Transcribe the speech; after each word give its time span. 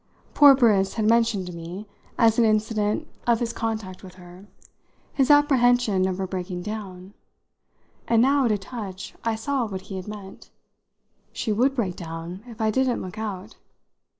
Poor 0.33 0.55
Briss 0.55 0.95
had 0.95 1.05
mentioned 1.05 1.45
to 1.45 1.53
me, 1.55 1.85
as 2.17 2.39
an 2.39 2.43
incident 2.43 3.07
of 3.27 3.39
his 3.39 3.53
contact 3.53 4.01
with 4.01 4.15
her, 4.15 4.47
his 5.13 5.29
apprehension 5.29 6.07
of 6.07 6.17
her 6.17 6.25
breaking 6.25 6.63
down; 6.63 7.13
and 8.07 8.19
now, 8.19 8.45
at 8.45 8.51
a 8.51 8.57
touch, 8.57 9.13
I 9.23 9.35
saw 9.35 9.67
what 9.67 9.81
he 9.81 9.97
had 9.97 10.07
meant. 10.07 10.49
She 11.33 11.51
would 11.51 11.75
break 11.75 11.95
down 11.95 12.41
if 12.47 12.59
I 12.59 12.71
didn't 12.71 13.03
look 13.03 13.19
out. 13.19 13.57